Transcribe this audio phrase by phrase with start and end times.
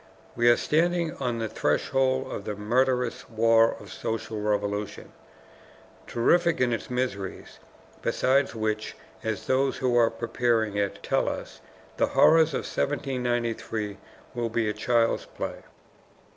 [0.35, 5.11] We are standing on the threshold of the murderous war of social revolution,
[6.07, 7.59] terrific in its miseries,
[8.01, 11.61] beside which, as those who are preparing it tell us,
[11.97, 13.97] the horrors of 1793
[14.33, 15.61] will be child's play.